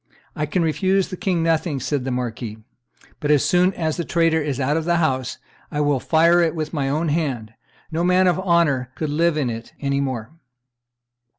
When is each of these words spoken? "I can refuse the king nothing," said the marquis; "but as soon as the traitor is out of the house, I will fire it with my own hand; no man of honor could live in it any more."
"I 0.35 0.47
can 0.47 0.63
refuse 0.63 1.09
the 1.09 1.15
king 1.15 1.43
nothing," 1.43 1.79
said 1.79 2.05
the 2.05 2.09
marquis; 2.09 2.57
"but 3.19 3.29
as 3.29 3.45
soon 3.45 3.71
as 3.75 3.97
the 3.97 4.03
traitor 4.03 4.41
is 4.41 4.59
out 4.59 4.75
of 4.75 4.83
the 4.85 4.95
house, 4.95 5.37
I 5.69 5.79
will 5.81 5.99
fire 5.99 6.41
it 6.41 6.55
with 6.55 6.73
my 6.73 6.89
own 6.89 7.09
hand; 7.09 7.53
no 7.91 8.03
man 8.03 8.25
of 8.25 8.39
honor 8.39 8.89
could 8.95 9.11
live 9.11 9.37
in 9.37 9.51
it 9.51 9.73
any 9.79 10.01
more." 10.01 10.31